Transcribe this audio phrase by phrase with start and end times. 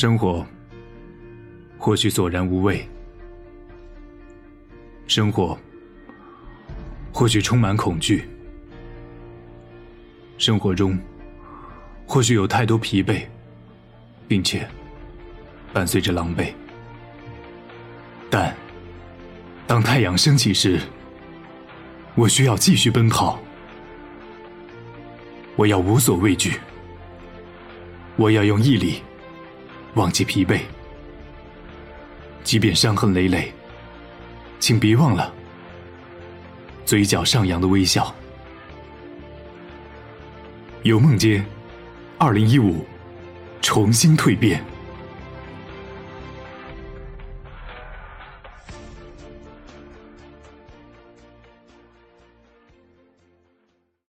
[0.00, 0.46] 生活
[1.76, 2.88] 或许索然无味，
[5.06, 5.58] 生活
[7.12, 8.26] 或许充满恐惧，
[10.38, 10.98] 生活中
[12.06, 13.26] 或许有太多疲惫，
[14.26, 14.66] 并且
[15.70, 16.50] 伴随着狼狈。
[18.30, 18.56] 但
[19.66, 20.80] 当太阳升起时，
[22.14, 23.38] 我需要继续奔跑，
[25.56, 26.58] 我要无所畏惧，
[28.16, 29.02] 我要用毅力。
[29.94, 30.60] 忘记疲惫，
[32.44, 33.52] 即便伤痕累累，
[34.58, 35.32] 请别忘了
[36.84, 38.14] 嘴角上扬的微笑。
[40.82, 41.44] 有梦街，
[42.18, 42.86] 二零一五，
[43.60, 44.64] 重新蜕变。